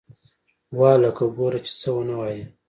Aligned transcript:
وه 0.77 0.89
هلکه 0.95 1.25
گوره 1.35 1.59
چې 1.65 1.71
څه 1.81 1.89
ونه 1.93 2.15
وايې. 2.19 2.43